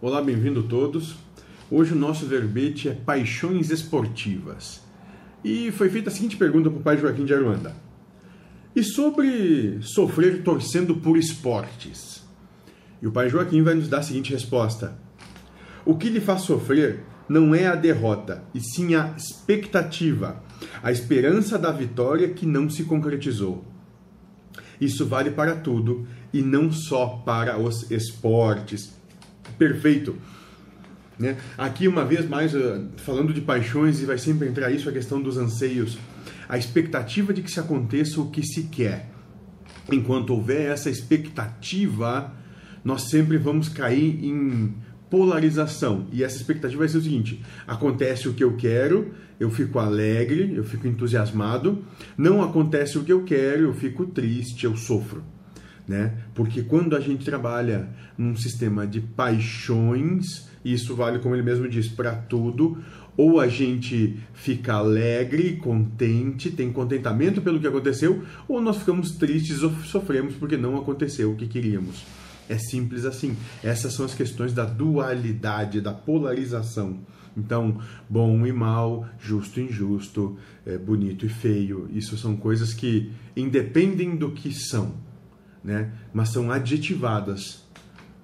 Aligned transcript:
Olá, 0.00 0.22
bem-vindo 0.22 0.62
todos. 0.62 1.16
Hoje 1.68 1.92
o 1.92 1.96
nosso 1.96 2.24
verbete 2.24 2.88
é 2.88 2.92
paixões 2.92 3.68
esportivas. 3.68 4.80
E 5.42 5.72
foi 5.72 5.90
feita 5.90 6.08
a 6.08 6.12
seguinte 6.12 6.36
pergunta 6.36 6.70
para 6.70 6.78
o 6.78 6.82
pai 6.84 6.98
Joaquim 6.98 7.24
de 7.24 7.34
Aruanda. 7.34 7.74
E 8.76 8.84
sobre 8.84 9.80
sofrer 9.82 10.44
torcendo 10.44 10.94
por 10.94 11.16
esportes? 11.18 12.22
E 13.02 13.08
o 13.08 13.10
pai 13.10 13.28
Joaquim 13.28 13.60
vai 13.60 13.74
nos 13.74 13.88
dar 13.88 13.98
a 13.98 14.02
seguinte 14.02 14.32
resposta: 14.32 14.96
O 15.84 15.96
que 15.96 16.08
lhe 16.08 16.20
faz 16.20 16.42
sofrer 16.42 17.00
não 17.28 17.52
é 17.52 17.66
a 17.66 17.74
derrota, 17.74 18.44
e 18.54 18.60
sim 18.60 18.94
a 18.94 19.12
expectativa, 19.16 20.40
a 20.80 20.92
esperança 20.92 21.58
da 21.58 21.72
vitória 21.72 22.28
que 22.28 22.46
não 22.46 22.70
se 22.70 22.84
concretizou. 22.84 23.64
Isso 24.80 25.04
vale 25.06 25.32
para 25.32 25.56
tudo 25.56 26.06
e 26.32 26.40
não 26.40 26.70
só 26.70 27.20
para 27.26 27.58
os 27.58 27.90
esportes. 27.90 28.96
Perfeito. 29.58 30.16
Né? 31.18 31.36
Aqui, 31.56 31.88
uma 31.88 32.04
vez 32.04 32.28
mais, 32.28 32.54
eh, 32.54 32.80
falando 32.98 33.34
de 33.34 33.40
paixões, 33.40 34.00
e 34.00 34.04
vai 34.04 34.18
sempre 34.18 34.48
entrar 34.48 34.70
isso, 34.70 34.88
a 34.88 34.92
questão 34.92 35.20
dos 35.20 35.36
anseios. 35.36 35.98
A 36.48 36.56
expectativa 36.56 37.34
de 37.34 37.42
que 37.42 37.50
se 37.50 37.58
aconteça 37.58 38.20
o 38.20 38.30
que 38.30 38.42
se 38.42 38.64
quer. 38.64 39.10
Enquanto 39.90 40.30
houver 40.30 40.70
essa 40.70 40.88
expectativa, 40.88 42.32
nós 42.84 43.10
sempre 43.10 43.36
vamos 43.36 43.68
cair 43.68 44.24
em 44.24 44.74
polarização. 45.10 46.06
E 46.12 46.22
essa 46.22 46.36
expectativa 46.36 46.80
vai 46.80 46.88
ser 46.88 46.98
o 46.98 47.02
seguinte: 47.02 47.42
acontece 47.66 48.28
o 48.28 48.34
que 48.34 48.44
eu 48.44 48.56
quero, 48.56 49.12
eu 49.40 49.50
fico 49.50 49.78
alegre, 49.78 50.54
eu 50.54 50.64
fico 50.64 50.86
entusiasmado. 50.86 51.84
Não 52.16 52.42
acontece 52.42 52.98
o 52.98 53.04
que 53.04 53.12
eu 53.12 53.24
quero, 53.24 53.62
eu 53.62 53.74
fico 53.74 54.06
triste, 54.06 54.64
eu 54.64 54.76
sofro. 54.76 55.22
Né? 55.88 56.12
Porque 56.34 56.62
quando 56.62 56.94
a 56.94 57.00
gente 57.00 57.24
trabalha 57.24 57.88
num 58.16 58.36
sistema 58.36 58.86
de 58.86 59.00
paixões, 59.00 60.46
isso 60.62 60.94
vale, 60.94 61.18
como 61.18 61.34
ele 61.34 61.42
mesmo 61.42 61.66
diz, 61.66 61.88
para 61.88 62.14
tudo, 62.14 62.76
ou 63.16 63.40
a 63.40 63.48
gente 63.48 64.16
fica 64.34 64.74
alegre, 64.74 65.56
contente, 65.56 66.50
tem 66.50 66.70
contentamento 66.70 67.40
pelo 67.40 67.58
que 67.58 67.66
aconteceu, 67.66 68.22
ou 68.46 68.60
nós 68.60 68.76
ficamos 68.76 69.12
tristes 69.12 69.62
ou 69.62 69.70
sofremos 69.84 70.34
porque 70.34 70.56
não 70.56 70.76
aconteceu 70.76 71.32
o 71.32 71.36
que 71.36 71.48
queríamos. 71.48 72.04
É 72.48 72.56
simples 72.56 73.04
assim. 73.04 73.36
Essas 73.62 73.92
são 73.94 74.06
as 74.06 74.14
questões 74.14 74.52
da 74.52 74.64
dualidade, 74.64 75.80
da 75.80 75.92
polarização. 75.92 77.00
Então, 77.36 77.80
bom 78.08 78.46
e 78.46 78.52
mal, 78.52 79.06
justo 79.18 79.60
e 79.60 79.64
injusto, 79.64 80.36
é, 80.66 80.76
bonito 80.76 81.24
e 81.24 81.28
feio, 81.28 81.88
isso 81.92 82.16
são 82.18 82.36
coisas 82.36 82.74
que 82.74 83.12
independem 83.36 84.16
do 84.16 84.32
que 84.32 84.52
são, 84.52 84.94
né? 85.62 85.92
mas 86.12 86.30
são 86.30 86.50
adjetivadas 86.50 87.66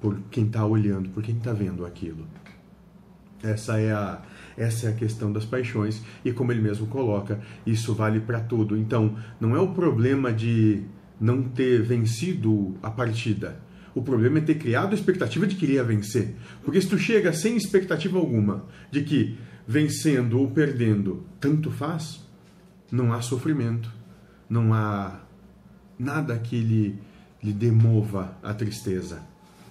por 0.00 0.20
quem 0.30 0.46
está 0.46 0.64
olhando, 0.64 1.08
por 1.10 1.22
quem 1.22 1.36
está 1.36 1.52
vendo 1.52 1.84
aquilo. 1.84 2.26
Essa 3.42 3.78
é 3.78 3.92
a 3.92 4.22
essa 4.56 4.86
é 4.86 4.90
a 4.90 4.94
questão 4.94 5.30
das 5.30 5.44
paixões 5.44 6.02
e 6.24 6.32
como 6.32 6.50
ele 6.50 6.62
mesmo 6.62 6.86
coloca, 6.86 7.40
isso 7.66 7.94
vale 7.94 8.20
para 8.20 8.40
tudo. 8.40 8.74
Então, 8.74 9.16
não 9.38 9.54
é 9.54 9.60
o 9.60 9.68
problema 9.74 10.32
de 10.32 10.82
não 11.20 11.42
ter 11.42 11.82
vencido 11.82 12.74
a 12.82 12.90
partida, 12.90 13.60
o 13.94 14.02
problema 14.02 14.38
é 14.38 14.42
ter 14.42 14.56
criado 14.56 14.92
a 14.92 14.94
expectativa 14.94 15.46
de 15.46 15.56
que 15.56 15.64
iria 15.64 15.82
vencer. 15.82 16.34
Porque 16.62 16.78
se 16.80 16.86
tu 16.86 16.98
chega 16.98 17.32
sem 17.32 17.56
expectativa 17.56 18.18
alguma 18.18 18.66
de 18.90 19.02
que 19.02 19.38
vencendo 19.66 20.38
ou 20.38 20.50
perdendo 20.50 21.24
tanto 21.40 21.70
faz, 21.70 22.22
não 22.92 23.12
há 23.12 23.22
sofrimento, 23.22 23.90
não 24.50 24.74
há 24.74 25.20
nada 25.98 26.38
que 26.38 26.60
lhe, 26.60 26.98
lhe 27.46 27.52
demova 27.52 28.36
a 28.42 28.52
tristeza. 28.52 29.22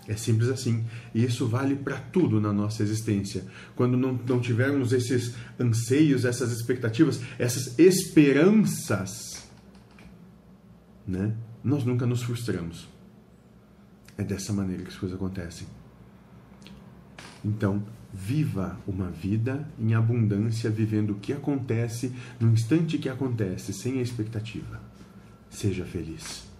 É 0.07 0.15
simples 0.15 0.49
assim. 0.49 0.85
E 1.13 1.25
isso 1.25 1.47
vale 1.47 1.75
para 1.75 1.97
tudo 1.97 2.39
na 2.39 2.53
nossa 2.53 2.81
existência. 2.83 3.43
Quando 3.75 3.97
não, 3.97 4.13
não 4.13 4.39
tivermos 4.39 4.93
esses 4.93 5.35
anseios, 5.59 6.23
essas 6.23 6.51
expectativas, 6.51 7.19
essas 7.37 7.77
esperanças, 7.77 9.45
né? 11.05 11.35
nós 11.63 11.83
nunca 11.83 12.05
nos 12.05 12.23
frustramos. 12.23 12.87
É 14.17 14.23
dessa 14.23 14.53
maneira 14.53 14.83
que 14.83 14.89
as 14.89 14.95
coisas 14.95 15.17
acontecem. 15.17 15.67
Então, 17.43 17.83
viva 18.13 18.79
uma 18.87 19.09
vida 19.09 19.67
em 19.77 19.93
abundância, 19.93 20.69
vivendo 20.69 21.11
o 21.11 21.15
que 21.15 21.33
acontece 21.33 22.13
no 22.39 22.49
instante 22.51 22.97
que 22.97 23.09
acontece, 23.09 23.73
sem 23.73 23.99
a 23.99 24.01
expectativa. 24.01 24.81
Seja 25.49 25.83
feliz. 25.83 26.54